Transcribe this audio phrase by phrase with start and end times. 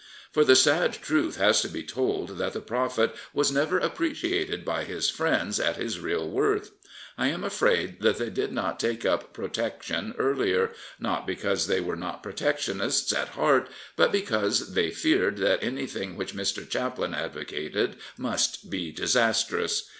[0.31, 4.83] For the sad tmth has to be told that the prophet was never appreciated by
[4.83, 6.71] his friends at his real worth.
[7.19, 11.95] I am afraid that they did not take up Protection earlier, not because they were
[11.95, 16.67] not Protectionists at heart, but because they feared that anything which Mr.
[16.67, 19.83] Chaplin advocated must be disastrous.